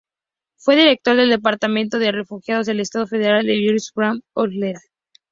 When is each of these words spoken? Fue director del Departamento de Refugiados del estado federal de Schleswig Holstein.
Fue 0.57 0.75
director 0.75 1.15
del 1.15 1.29
Departamento 1.29 1.99
de 1.99 2.11
Refugiados 2.11 2.65
del 2.65 2.79
estado 2.79 3.05
federal 3.05 3.45
de 3.45 3.53
Schleswig 3.55 4.23
Holstein. 4.33 4.77